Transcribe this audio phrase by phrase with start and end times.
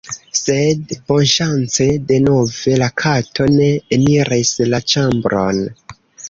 [0.37, 3.69] Sed, bonŝance denove la kato ne
[3.99, 5.63] eniris la ĉambron.